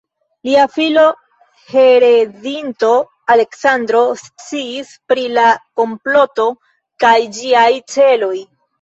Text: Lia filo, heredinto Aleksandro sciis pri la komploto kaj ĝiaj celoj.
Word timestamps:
Lia 0.47 0.61
filo, 0.77 1.03
heredinto 1.73 2.89
Aleksandro 3.35 4.03
sciis 4.25 4.97
pri 5.13 5.29
la 5.37 5.47
komploto 5.83 6.51
kaj 7.07 7.17
ĝiaj 7.41 7.73
celoj. 7.97 8.39